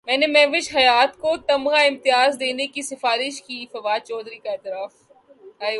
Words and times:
میں 0.07 0.15
نے 0.17 0.27
مہوش 0.27 0.67
حیات 0.75 1.17
کو 1.17 1.35
تمغہ 1.47 1.79
امتیاز 1.87 2.39
دینے 2.39 2.65
کی 2.67 2.81
سفارش 2.81 3.41
کی 3.43 3.65
فواد 3.71 3.99
چوہدری 4.05 4.37
کا 4.37 4.51
اعتراف 4.51 4.93